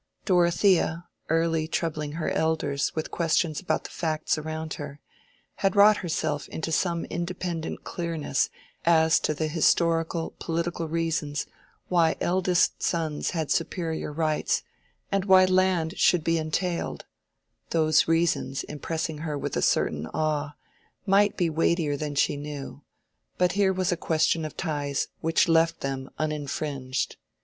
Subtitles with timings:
[0.25, 4.99] Dorothea, early troubling her elders with questions about the facts around her,
[5.57, 8.49] had wrought herself into some independent clearness
[8.83, 11.45] as to the historical, political reasons
[11.87, 14.63] why eldest sons had superior rights,
[15.11, 17.05] and why land should be entailed:
[17.69, 20.55] those reasons, impressing her with a certain awe,
[21.05, 22.81] might be weightier than she knew,
[23.37, 27.17] but here was a question of ties which left them uninfringed.